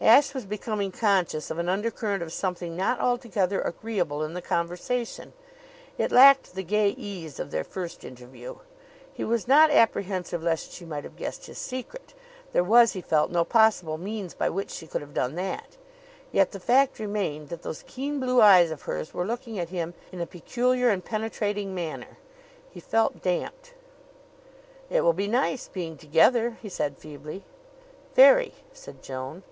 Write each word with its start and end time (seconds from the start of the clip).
Ashe 0.00 0.32
was 0.32 0.46
becoming 0.46 0.92
conscious 0.92 1.50
of 1.50 1.58
an 1.58 1.68
undercurrent 1.68 2.22
of 2.22 2.32
something 2.32 2.76
not 2.76 3.00
altogether 3.00 3.60
agreeable 3.60 4.22
in 4.22 4.32
the 4.32 4.40
conversation. 4.40 5.32
It 5.98 6.12
lacked 6.12 6.54
the 6.54 6.62
gay 6.62 6.90
ease 6.90 7.40
of 7.40 7.50
their 7.50 7.64
first 7.64 8.04
interview. 8.04 8.58
He 9.12 9.24
was 9.24 9.48
not 9.48 9.72
apprehensive 9.72 10.40
lest 10.40 10.70
she 10.70 10.84
might 10.84 11.02
have 11.02 11.16
guessed 11.16 11.46
his 11.46 11.58
secret. 11.58 12.14
There 12.52 12.62
was, 12.62 12.92
he 12.92 13.00
felt, 13.00 13.32
no 13.32 13.42
possible 13.44 13.98
means 13.98 14.34
by 14.34 14.48
which 14.50 14.70
she 14.70 14.86
could 14.86 15.00
have 15.00 15.14
done 15.14 15.34
that. 15.34 15.76
Yet 16.30 16.52
the 16.52 16.60
fact 16.60 17.00
remained 17.00 17.48
that 17.48 17.62
those 17.62 17.82
keen 17.84 18.20
blue 18.20 18.40
eyes 18.40 18.70
of 18.70 18.82
hers 18.82 19.12
were 19.12 19.26
looking 19.26 19.58
at 19.58 19.70
him 19.70 19.94
in 20.12 20.20
a 20.20 20.26
peculiar 20.28 20.90
and 20.90 21.04
penetrating 21.04 21.74
manner. 21.74 22.18
He 22.70 22.78
felt 22.78 23.20
damped. 23.20 23.74
"It 24.90 25.00
will 25.00 25.12
be 25.12 25.26
nice, 25.26 25.66
being 25.66 25.96
together," 25.96 26.56
he 26.62 26.68
said 26.68 26.98
feebly. 26.98 27.42
"Very!" 28.14 28.54
said 28.72 29.02
Joan. 29.02 29.42